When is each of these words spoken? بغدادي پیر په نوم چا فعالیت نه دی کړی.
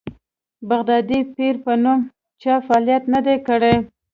بغدادي 0.69 1.19
پیر 1.35 1.55
په 1.65 1.73
نوم 1.83 1.99
چا 2.41 2.53
فعالیت 2.67 3.03
نه 3.13 3.19
دی 3.25 3.37
کړی. 3.47 3.73